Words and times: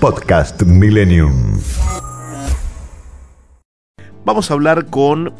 Podcast 0.00 0.62
Millennium. 0.62 1.60
Vamos 4.24 4.50
a 4.50 4.54
hablar 4.54 4.86
con 4.86 5.34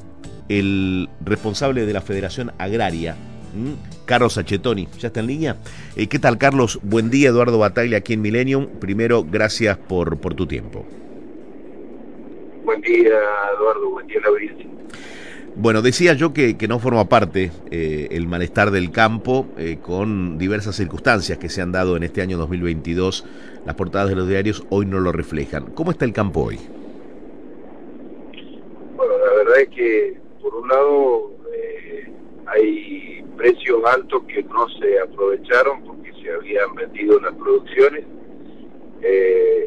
el 0.50 1.08
responsable 1.24 1.86
de 1.86 1.92
la 1.94 2.02
Federación 2.02 2.52
Agraria, 2.58 3.16
Carlos 4.04 4.36
Achetoni. 4.36 4.86
¿Ya 4.98 5.06
está 5.08 5.20
en 5.20 5.28
línea? 5.28 5.56
Eh, 5.96 6.08
¿Qué 6.08 6.18
tal, 6.18 6.36
Carlos? 6.36 6.78
Buen 6.82 7.08
día, 7.08 7.30
Eduardo 7.30 7.58
Bataglia, 7.58 7.98
aquí 7.98 8.12
en 8.12 8.20
Millennium. 8.20 8.66
Primero, 8.78 9.24
gracias 9.24 9.78
por, 9.78 10.18
por 10.18 10.34
tu 10.34 10.46
tiempo. 10.46 10.84
Buen 12.62 12.82
día, 12.82 13.14
Eduardo. 13.56 13.90
Buen 13.92 14.06
día, 14.08 14.20
Lauriente. 14.22 14.66
Bueno, 15.62 15.82
decía 15.82 16.14
yo 16.14 16.32
que, 16.32 16.56
no 16.70 16.78
forma 16.78 17.04
parte 17.10 17.52
eh, 17.70 18.08
el 18.12 18.26
malestar 18.26 18.70
del 18.70 18.90
campo 18.90 19.46
eh, 19.58 19.76
con 19.82 20.38
diversas 20.38 20.74
circunstancias 20.74 21.36
que 21.36 21.50
se 21.50 21.60
han 21.60 21.70
dado 21.70 21.98
en 21.98 22.02
este 22.02 22.22
año 22.22 22.38
2022. 22.38 23.26
Las 23.66 23.74
portadas 23.74 24.08
de 24.08 24.16
los 24.16 24.26
diarios 24.26 24.64
hoy 24.70 24.86
no 24.86 25.00
lo 25.00 25.12
reflejan. 25.12 25.66
¿Cómo 25.74 25.90
está 25.90 26.06
el 26.06 26.14
campo 26.14 26.44
hoy? 26.44 26.58
Bueno, 28.96 29.12
la 29.18 29.34
verdad 29.34 29.60
es 29.60 29.68
que 29.68 30.18
por 30.40 30.54
un 30.54 30.66
lado 30.66 31.30
eh, 31.54 32.10
hay 32.46 33.22
precios 33.36 33.84
altos 33.84 34.22
que 34.28 34.42
no 34.44 34.66
se 34.80 34.98
aprovecharon 34.98 35.84
porque 35.84 36.10
se 36.22 36.32
habían 36.32 36.74
vendido 36.74 37.20
las 37.20 37.34
producciones 37.34 38.06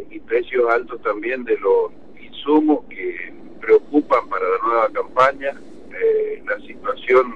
y 0.09 0.19
precios 0.21 0.67
altos 0.71 0.99
también 1.03 1.43
de 1.43 1.55
los 1.59 1.91
insumos 2.19 2.79
que 2.89 3.31
preocupan 3.61 4.27
para 4.27 4.43
la 4.43 4.57
nueva 4.67 4.89
campaña 4.91 5.53
eh, 6.03 6.43
la 6.45 6.59
situación 6.65 7.33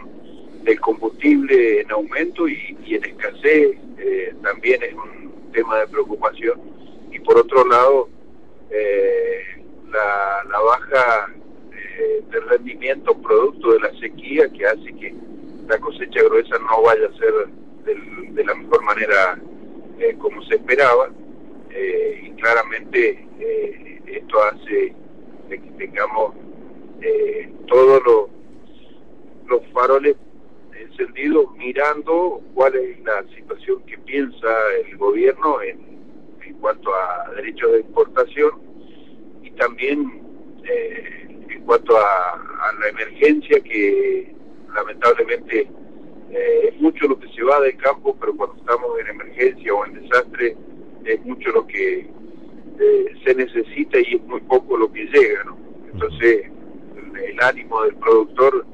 del 0.63 0.79
combustible 0.81 1.81
en 1.81 1.91
aumento 1.91 2.47
y, 2.49 2.75
en 2.85 3.05
escasez 3.05 3.77
eh, 3.97 4.35
también 4.43 4.83
es 4.83 4.93
un 4.93 5.51
tema 5.53 5.79
de 5.79 5.87
preocupación. 5.87 6.59
Y 7.11 7.19
por 7.19 7.37
otro 7.37 7.65
lado, 7.65 8.09
eh, 8.69 9.41
la, 9.89 10.59
baja 10.59 11.33
de 12.29 12.39
rendimiento 12.41 13.15
producto 13.21 13.71
de 13.71 13.79
la 13.79 13.99
sequía 13.99 14.49
que 14.49 14.65
hace 14.65 14.93
que 14.97 15.15
la 15.67 15.79
cosecha 15.79 16.21
gruesa 16.23 16.59
no 16.59 16.81
vaya 16.81 17.07
a 17.07 17.17
ser 17.17 17.33
de 18.33 18.43
la 18.43 18.53
mejor 18.53 18.83
manera 18.83 19.39
como 20.17 20.43
se 20.43 20.55
esperaba. 20.55 21.09
y 22.21 22.31
claramente 22.31 23.25
esto 24.07 24.43
hace 24.43 24.93
que 25.49 25.57
tengamos 25.77 26.35
todos 27.67 28.01
los 28.05 28.36
los 29.47 29.61
faroles 29.73 30.15
encendidos 30.79 31.51
mirando 31.57 32.41
cuál 32.53 32.75
es 32.75 32.99
la 33.03 33.23
situación 33.35 33.81
que 33.85 33.97
piensa 33.99 34.47
el 34.85 34.97
gobierno 34.97 35.61
en, 35.61 35.85
cuanto 36.61 36.89
a 36.93 37.31
derechos 37.35 37.71
de 37.71 37.79
exportación 37.79 38.51
y 39.43 39.51
también 39.51 40.21
eh, 40.63 41.27
en 41.49 41.61
cuanto 41.63 41.95
a, 41.97 42.43
la 42.79 42.89
emergencia 42.89 43.59
que 43.61 44.33
lamentablemente 44.73 45.69
eh, 46.31 46.69
es 46.69 46.81
mucho 46.81 47.07
lo 47.07 47.19
que 47.19 47.27
se 47.29 47.43
va 47.43 47.59
del 47.61 47.77
campo, 47.77 48.15
pero 48.19 48.35
cuando 48.35 48.55
estamos 48.57 48.99
en 48.99 49.07
emergencia 49.07 49.73
o 49.73 49.85
en 49.85 50.01
desastre 50.01 50.55
es 51.05 51.25
mucho 51.25 51.49
lo 51.51 51.67
que 51.67 52.07
eh, 52.79 53.13
se 53.25 53.35
necesita 53.35 53.99
y 53.99 54.15
es 54.15 54.23
muy 54.23 54.41
poco 54.41 54.77
lo 54.77 54.91
que 54.91 55.05
llega, 55.05 55.43
¿no? 55.45 55.57
Entonces 55.91 56.45
el 57.23 57.41
ánimo 57.41 57.83
del 57.83 57.95
productor 57.95 58.65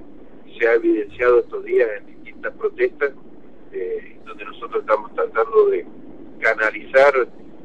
se 0.57 0.67
ha 0.67 0.73
evidenciado 0.73 1.39
estos 1.39 1.63
días 1.65 1.89
en 1.97 2.07
distintas 2.07 2.53
protestas, 2.55 3.11
eh, 3.71 4.17
donde 4.25 4.45
nosotros 4.45 4.81
estamos 4.81 5.13
tratando 5.13 5.67
de 5.67 5.85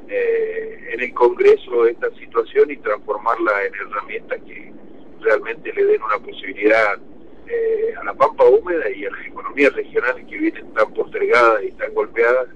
eh, 0.09 0.91
en 0.93 1.01
el 1.01 1.15
Congreso 1.15 1.87
esta 1.87 2.11
situación 2.19 2.71
y 2.71 2.77
transformarla 2.79 3.53
en 3.67 3.75
herramientas 3.75 4.41
que 4.47 4.73
realmente 5.21 5.73
le 5.73 5.85
den 5.85 6.03
una 6.03 6.19
posibilidad 6.19 6.99
eh, 7.47 7.95
a 8.01 8.05
la 8.05 8.15
pampa 8.15 8.45
húmeda 8.45 8.91
y 8.91 9.05
a 9.05 9.11
las 9.11 9.27
economías 9.27 9.73
regionales 9.75 10.25
que 10.27 10.39
vienen 10.39 10.73
tan 10.73 10.93
postergadas 10.95 11.65
y 11.65 11.73
tan 11.73 11.93
golpeadas 11.95 12.49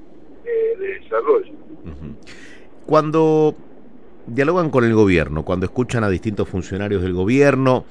de 0.44 0.98
desarrollo. 1.00 1.52
Cuando 2.84 3.54
dialogan 4.26 4.70
con 4.70 4.84
el 4.84 4.94
gobierno, 4.94 5.44
cuando 5.44 5.66
escuchan 5.66 6.04
a 6.04 6.10
distintos 6.10 6.48
funcionarios 6.48 7.02
del 7.02 7.12
gobierno, 7.12 7.84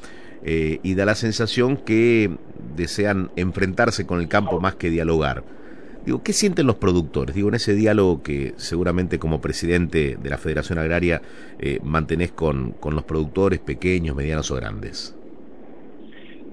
eh, 0.44 0.79
y 0.81 0.95
da 0.95 1.05
la 1.05 1.13
sensación 1.13 1.78
que 1.78 2.31
desean 2.75 3.29
enfrentarse 3.35 4.07
con 4.07 4.19
el 4.19 4.28
campo 4.28 4.59
más 4.59 4.75
que 4.75 4.89
dialogar. 4.89 5.44
Digo, 6.06 6.23
¿qué 6.23 6.34
sienten 6.34 6.66
los 6.66 6.78
productores? 6.78 7.35
Digo, 7.35 7.50
en 7.50 7.56
ese 7.56 7.75
diálogo 7.75 8.23
que 8.23 8.53
seguramente 8.57 9.19
como 9.19 9.39
presidente 9.39 10.17
de 10.19 10.29
la 10.29 10.38
Federación 10.38 10.79
Agraria 10.79 11.22
eh, 11.59 11.79
mantenés 11.84 12.31
con, 12.31 12.72
con 12.72 12.95
los 12.95 13.03
productores 13.03 13.59
pequeños, 13.59 14.16
medianos 14.16 14.50
o 14.50 14.56
grandes. 14.56 15.16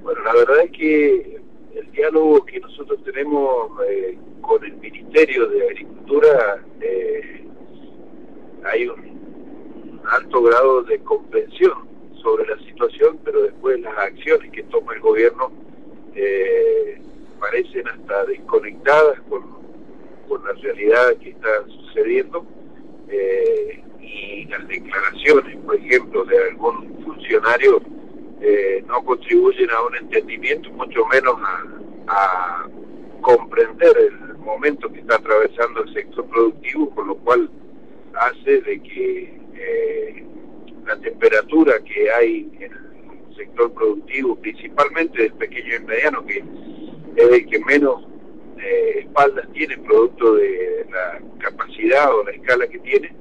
Bueno, 0.02 0.22
la 0.22 0.34
verdad 0.34 0.64
es 0.64 0.70
que 0.72 1.40
el 1.74 1.90
diálogo 1.92 2.44
que 2.44 2.60
nosotros 2.60 3.02
tenemos 3.04 3.70
eh, 3.88 4.18
con 4.42 4.62
el 4.64 4.76
Ministerio 4.76 5.48
de 5.48 5.64
Agricultura 5.64 6.62
hay 8.64 8.86
un 8.86 10.00
alto 10.10 10.42
grado 10.42 10.82
de 10.82 10.98
comprensión 11.00 11.88
sobre 12.22 12.46
la 12.46 12.58
situación, 12.64 13.18
pero 13.24 13.42
después 13.42 13.80
las 13.80 13.96
acciones 13.96 14.50
que 14.52 14.62
toma 14.64 14.94
el 14.94 15.00
gobierno 15.00 15.50
eh, 16.14 17.00
parecen 17.58 17.88
hasta 17.88 18.24
desconectadas 18.26 19.20
con, 19.28 19.42
con, 20.28 20.44
la 20.44 20.52
realidad 20.52 21.16
que 21.20 21.30
está 21.30 21.64
sucediendo 21.66 22.46
eh, 23.08 23.82
y 24.00 24.44
las 24.46 24.66
declaraciones, 24.68 25.56
por 25.64 25.76
ejemplo, 25.76 26.24
de 26.24 26.38
algún 26.50 27.02
funcionario 27.04 27.82
eh, 28.40 28.84
no 28.86 29.04
contribuyen 29.04 29.70
a 29.70 29.82
un 29.82 29.96
entendimiento, 29.96 30.70
mucho 30.70 31.04
menos 31.06 31.34
a, 32.06 32.66
comprender 33.20 33.94
el 33.98 34.38
momento 34.38 34.90
que 34.90 35.00
está 35.00 35.16
atravesando 35.16 35.82
el 35.82 35.92
sector 35.92 36.24
productivo, 36.28 36.88
con 36.94 37.08
lo 37.08 37.16
cual 37.16 37.50
hace 38.14 38.62
de 38.62 38.80
que 38.80 39.38
la 40.86 40.96
temperatura 40.96 41.78
que 41.80 42.10
hay 42.10 42.48
en 42.60 42.72
el 42.72 42.88
sector 43.36 43.72
productivo, 43.74 44.36
principalmente 44.36 45.22
del 45.22 45.32
pequeño 45.34 45.76
y 45.76 45.84
mediano, 45.84 46.24
es 47.18 47.32
el 47.32 47.46
que 47.46 47.58
menos 47.60 48.02
eh, 48.60 49.00
espaldas 49.00 49.46
tiene 49.52 49.76
producto 49.78 50.34
de 50.34 50.86
la 50.90 51.20
capacidad 51.38 52.14
o 52.14 52.24
la 52.24 52.30
escala 52.32 52.66
que 52.68 52.78
tiene, 52.78 53.12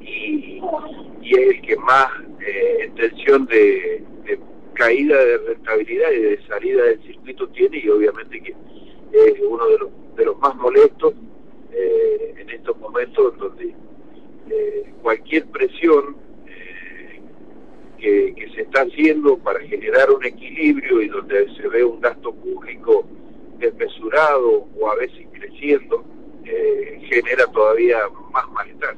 y, 0.00 0.60
es 1.22 1.56
el 1.56 1.60
que 1.60 1.76
más 1.76 2.08
eh, 2.40 2.86
intención 2.86 3.46
de, 3.46 4.02
caída 4.72 5.22
de 5.22 5.38
rentabilidad 5.38 6.10
y 6.12 6.20
de 6.20 6.46
salida 6.46 6.84
del 6.84 7.02
circuito 7.02 7.48
tiene, 7.48 7.78
y 7.78 7.88
obviamente 7.88 8.40
que 8.40 8.54
es 9.12 9.34
uno 9.46 9.66
de 9.68 9.78
los, 9.78 9.90
de 10.16 10.24
los 10.24 10.38
más 10.38 10.54
molestos 10.56 11.14
eh, 11.72 12.34
en 12.38 12.50
estos 12.50 12.78
momentos 12.78 13.36
donde 13.38 13.74
cualquier 15.02 15.46
presión 15.46 16.16
que, 17.98 18.48
se 18.54 18.62
está 18.62 18.82
haciendo 18.82 19.36
para 19.38 19.57
generar 19.68 20.10
un 20.10 20.24
equilibrio 20.24 21.02
y 21.02 21.08
donde 21.08 21.46
se 21.54 21.68
ve 21.68 21.84
un 21.84 22.00
gasto 22.00 22.32
público 22.34 23.06
desmesurado 23.58 24.66
o 24.80 24.90
a 24.90 24.96
veces 24.96 25.26
creciendo, 25.32 26.04
eh, 26.44 27.00
genera 27.08 27.46
todavía 27.46 27.98
más 28.32 28.48
malestar. 28.50 28.96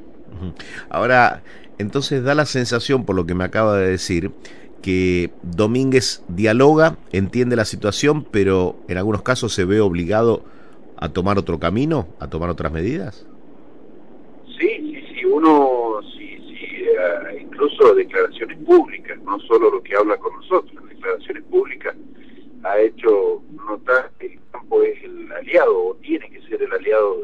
Ahora, 0.88 1.42
entonces 1.78 2.22
da 2.22 2.34
la 2.34 2.46
sensación, 2.46 3.04
por 3.04 3.16
lo 3.16 3.26
que 3.26 3.34
me 3.34 3.44
acaba 3.44 3.76
de 3.78 3.90
decir, 3.90 4.30
que 4.82 5.30
Domínguez 5.42 6.22
dialoga, 6.28 6.96
entiende 7.12 7.56
la 7.56 7.66
situación, 7.66 8.24
pero 8.24 8.76
en 8.88 8.96
algunos 8.96 9.22
casos 9.22 9.52
se 9.52 9.64
ve 9.64 9.80
obligado 9.80 10.42
a 10.96 11.10
tomar 11.10 11.38
otro 11.38 11.58
camino, 11.58 12.08
a 12.18 12.28
tomar 12.28 12.48
otras 12.50 12.72
medidas. 12.72 13.26
Sí, 14.58 14.68
sí, 14.68 15.04
sí, 15.14 15.24
uno 15.24 16.00
incluso 17.60 17.94
declaraciones 17.94 18.58
públicas, 18.58 19.18
no 19.22 19.38
solo 19.40 19.70
lo 19.70 19.82
que 19.82 19.94
habla 19.94 20.16
con 20.16 20.34
nosotros, 20.36 20.88
declaraciones 20.88 21.42
públicas 21.44 21.94
ha 22.62 22.78
hecho 22.78 23.42
notar 23.68 24.10
que 24.18 24.26
el 24.26 24.40
campo 24.50 24.82
es 24.82 25.02
el 25.04 25.30
aliado 25.32 25.88
o 25.88 25.94
tiene 25.96 26.30
que 26.30 26.40
ser 26.42 26.62
el 26.62 26.72
aliado 26.72 27.22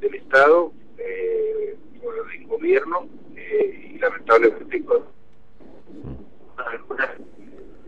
del 0.00 0.14
Estado, 0.14 0.72
eh, 0.98 1.76
del 2.32 2.46
gobierno 2.46 3.08
eh, 3.36 3.92
y 3.94 3.98
lamentablemente 3.98 4.82
con 4.84 5.02
algunas 6.56 7.10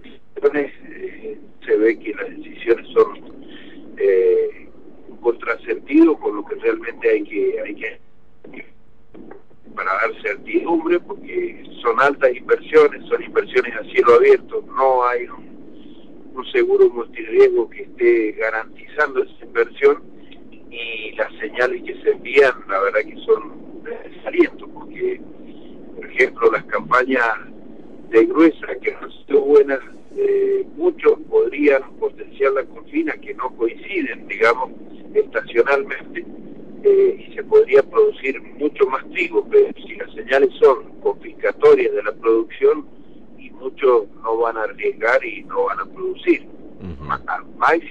decisiones 0.03 0.73
eh, 0.85 1.39
se 1.65 1.77
ve 1.77 1.99
que 1.99 2.15
las 2.15 2.29
decisiones 2.31 2.87
son 2.89 3.21
eh, 3.97 4.69
un 5.09 5.17
contrasentido 5.19 6.19
con 6.19 6.37
lo 6.37 6.45
que 6.45 6.57
realmente 6.57 7.09
hay 7.09 7.25
que 7.25 7.61
hay 7.61 7.75
que 7.75 8.01
para 9.75 9.93
dar 9.95 10.23
certidumbre, 10.23 11.01
porque 11.01 11.65
son 11.83 11.99
altas 12.01 12.31
son 13.09 13.23
inversiones 13.23 13.75
a 13.77 13.85
cielo 13.85 14.15
abierto, 14.15 14.65
no 14.77 15.05
hay 15.07 15.27
un, 15.27 15.51
seguro 16.53 16.89
multirriesgo 16.89 17.69
que 17.69 17.83
esté 17.83 18.33
garantizando 18.33 19.23
esa 19.23 19.45
inversión 19.45 20.03
y 20.71 21.13
las 21.15 21.31
señales 21.39 21.83
que 21.83 21.95
se 22.03 22.13
envían, 22.13 22.55
la 22.67 22.81
verdad 22.81 23.01
que 23.01 23.17
son 23.27 23.53
desaliento, 23.85 24.67
porque 24.69 25.21
campaña 26.71 27.21
de 28.11 28.25
gruesa 28.27 28.67
que 28.83 28.93
no 28.93 29.07
ha 29.07 29.27
sido 29.27 29.41
buena, 29.43 29.79
eh, 30.17 30.67
muchos 30.77 31.19
podrían 31.29 31.83
potenciar 31.99 32.53
la 32.53 32.65
confina 32.65 33.13
que 33.15 33.35
no 33.35 33.55
coinciden, 33.57 34.27
digamos, 34.29 34.71
estacionalmente, 35.15 36.25
eh, 36.83 37.27
y 37.29 37.35
se 37.35 37.45
podría 37.45 37.83
producir 37.83 38.41
mucho 38.59 38.87
más 38.87 39.09
trigo, 39.11 39.47
pero 39.51 39.73
si 39.87 39.95
las 39.97 40.13
señales 40.13 40.51
son 40.61 41.01
confiscatorias 41.01 41.93
de 41.93 42.03
la 42.03 42.13
producción, 42.13 42.87
y 43.39 43.51
muchos 43.51 44.07
no 44.23 44.37
van 44.39 44.57
a 44.57 44.63
arriesgar 44.63 45.25
y 45.25 45.43
no 45.45 45.65
van 45.65 45.81
a 45.81 45.85
producir. 45.87 46.47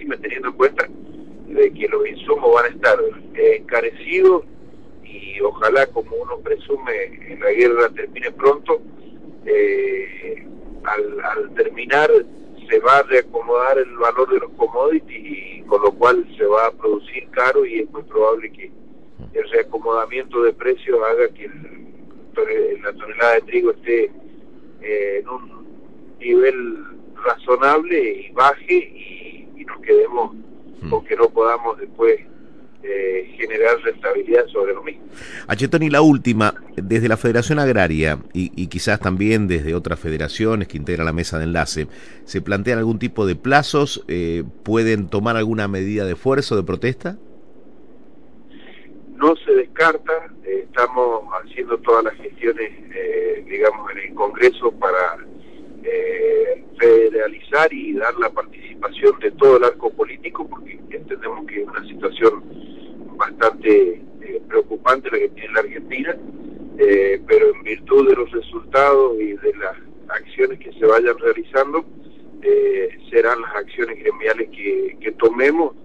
Máxima 0.09 0.17
teniendo 0.17 0.49
en 0.49 0.53
cuenta 0.55 0.87
de 1.47 1.73
que 1.73 1.87
los 1.87 2.07
insumos 2.07 2.53
van 2.53 2.65
a 2.65 2.75
estar 2.75 2.99
eh, 3.35 3.57
encarecidos 3.57 4.43
y 5.03 5.39
ojalá 5.41 5.85
como 5.87 6.15
uno 6.15 6.37
presume 6.39 7.37
la 7.39 7.51
guerra 7.51 7.89
termine 7.89 8.31
pronto, 8.31 8.81
eh, 9.45 10.45
al, 10.83 11.53
terminar 11.55 12.09
se 12.69 12.79
va 12.79 12.99
a 12.99 13.03
reacomodar 13.03 13.79
el 13.79 13.97
valor 13.97 14.31
de 14.31 14.39
los 14.39 14.51
commodities 14.51 15.09
y 15.09 15.61
con 15.63 15.81
lo 15.81 15.91
cual 15.93 16.25
se 16.37 16.45
va 16.45 16.67
a 16.67 16.71
producir 16.71 17.27
caro 17.31 17.65
y 17.65 17.79
es 17.79 17.89
muy 17.89 18.03
probable 18.03 18.51
que 18.51 18.71
el 19.33 19.49
reacomodamiento 19.49 20.43
de 20.43 20.53
precios 20.53 20.99
haga 21.11 21.29
que 21.29 21.49
la 22.83 22.93
tonelada 22.93 23.33
de 23.35 23.41
trigo 23.41 23.71
esté 23.71 24.11
eh, 24.81 25.19
en 25.19 25.29
un 25.29 25.67
nivel 26.19 26.83
razonable 27.23 28.27
y 28.27 28.31
baje 28.31 28.73
y, 28.73 29.28
y 29.59 29.65
nos 29.65 29.79
quedemos 29.81 30.35
que 31.07 31.15
no 31.15 31.29
podamos 31.29 31.77
después 31.77 32.19
eh, 32.81 33.35
generar 33.37 33.77
rentabilidad 33.83 34.47
sobre 34.47 34.73
lo 34.73 34.81
mismo. 34.83 35.03
Achetoni, 35.47 35.89
la 35.89 36.01
última, 36.01 36.53
desde 36.75 37.09
la 37.09 37.17
Federación 37.17 37.59
Agraria 37.59 38.19
y, 38.33 38.67
quizás 38.67 38.99
también 38.99 39.47
desde 39.47 39.75
otras 39.75 39.99
federaciones 39.99 40.67
que 40.67 40.77
integran 40.77 41.05
la 41.05 41.13
mesa 41.13 41.37
de 41.37 41.43
enlace, 41.43 41.87
¿se 42.23 42.41
plantean 42.41 42.79
algún 42.79 42.97
tipo 42.97 43.25
de 43.25 43.35
plazos? 43.35 44.05
Eh, 44.07 44.43
¿Pueden 44.63 45.09
tomar 45.09 45.35
alguna 45.35 45.67
medida 45.67 46.05
de 46.05 46.15
fuerza 46.15 46.55
o 46.55 46.57
de 46.57 46.63
protesta? 46.63 47.17
No 49.17 49.35
se 49.35 49.51
descarta, 49.51 50.13
eh, 50.45 50.65
estamos 50.69 51.23
haciendo 51.43 51.77
todas 51.79 52.05
las 52.05 52.13
gestiones, 52.13 52.71
digamos, 53.45 53.91
en 53.91 53.97
el 53.97 54.13
Congreso 54.13 54.71
para 54.71 55.17
federalizar 56.79 57.73
y 57.73 57.93
dar 57.93 58.15
la 58.19 58.29
participación 58.29 59.19
de 59.19 59.31
todo 59.31 59.57
el 59.57 59.63
arco 59.65 59.89
político, 59.91 60.47
porque 60.47 60.79
entendemos 60.89 61.45
que 61.47 61.61
es 61.61 61.67
una 61.67 61.85
situación 61.85 62.43
bastante 63.17 64.01
eh, 64.21 64.41
preocupante 64.47 65.09
la 65.11 65.19
que 65.19 65.29
tiene 65.29 65.53
la 65.53 65.58
Argentina, 65.69 66.15
eh, 66.77 67.21
pero 67.27 67.53
en 67.53 67.63
virtud 67.63 68.09
de 68.09 68.15
los 68.15 68.31
resultados 68.31 69.15
y 69.19 69.33
de 69.33 69.53
las 69.55 69.77
acciones 70.09 70.59
que 70.59 70.71
se 70.73 70.85
vayan 70.85 71.17
realizando, 71.17 71.85
eh, 72.41 72.97
serán 73.09 73.41
las 73.41 73.55
acciones 73.55 73.99
gremiales 73.99 74.49
que, 74.49 74.97
que 74.99 75.11
tomemos, 75.13 75.75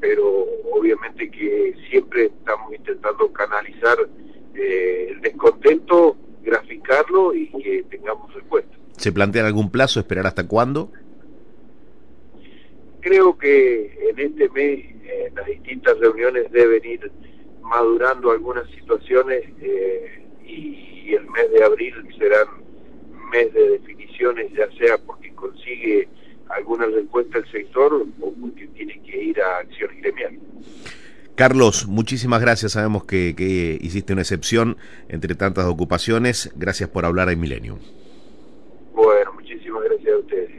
pero 0.00 0.46
obviamente 0.72 1.30
que 1.30 1.76
siempre 1.90 2.24
estamos 2.24 2.74
intentando 2.74 3.30
canalizar 3.32 3.96
el 4.54 5.20
descontento, 5.20 6.16
graficarlo 6.42 7.34
y 7.34 7.48
que 7.48 7.84
tengamos 7.90 8.32
respuesta. 8.34 8.74
¿Se 8.96 9.12
plantea 9.12 9.46
algún 9.46 9.70
plazo, 9.70 10.00
esperar 10.00 10.26
hasta 10.26 10.48
cuándo? 10.48 10.90
Creo 13.00 13.36
que 13.36 14.10
en 14.10 14.18
este 14.18 14.48
mes 14.48 14.92
las 15.34 15.46
distintas 15.46 15.98
reuniones 15.98 16.50
deben 16.50 16.84
ir 16.84 17.10
madurando 17.62 18.30
algunas 18.30 18.68
situaciones 18.70 19.44
eh, 19.60 20.26
y, 20.44 21.14
el 21.14 21.28
mes 21.30 21.50
de 21.52 21.62
abril 21.62 21.94
serán 22.18 22.46
mes 23.30 23.52
de 23.52 23.70
definiciones, 23.70 24.50
ya 24.52 24.66
sea 24.78 24.96
porque 24.98 25.30
consigue 25.34 26.08
alguna 26.48 26.86
respuesta 26.86 27.38
el 27.38 27.50
sector 27.50 28.06
o 28.20 28.32
porque 28.40 28.66
tiene 28.68 29.02
que 29.02 29.22
ir 29.24 29.40
a 29.42 29.58
acciones 29.58 30.00
gremiales. 30.00 30.40
Carlos, 31.34 31.86
muchísimas 31.86 32.40
gracias. 32.40 32.72
Sabemos 32.72 33.04
que, 33.04 33.34
que, 33.36 33.78
hiciste 33.80 34.12
una 34.12 34.22
excepción 34.22 34.78
entre 35.08 35.34
tantas 35.34 35.66
ocupaciones. 35.66 36.50
Gracias 36.56 36.88
por 36.88 37.04
hablar 37.04 37.28
en 37.28 37.40
Milenio. 37.40 37.78
Bueno, 38.94 39.32
muchísimas 39.34 39.82
gracias 39.84 40.14
a 40.14 40.18
ustedes. 40.18 40.50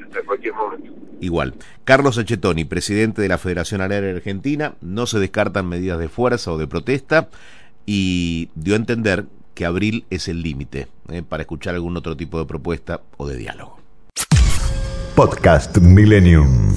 Igual. 1.20 1.54
Carlos 1.86 2.18
Achetoni, 2.18 2.66
presidente 2.66 3.22
de 3.22 3.30
la 3.30 3.38
Federación 3.38 3.82
Agraria 3.82 4.12
Argentina, 4.12 4.74
no 4.82 5.06
se 5.06 5.20
descartan 5.20 5.68
medidas 5.68 6.00
de 6.00 6.10
fuerza 6.10 6.52
o 6.52 6.58
de 6.58 6.68
protesta 6.68 7.30
y 7.86 8.50
dio 8.56 8.74
a 8.74 8.78
entender 8.78 9.26
que 9.54 9.66
abril 9.66 10.06
es 10.10 10.28
el 10.28 10.42
límite 10.42 10.88
eh, 11.10 11.24
para 11.28 11.44
escuchar 11.44 11.76
algún 11.76 11.96
otro 11.96 12.18
tipo 12.18 12.40
de 12.40 12.46
propuesta 12.46 13.02
o 13.18 13.28
de 13.28 13.38
diálogo. 13.38 13.80
Podcast 15.16 15.78
Millennium. 15.78 16.76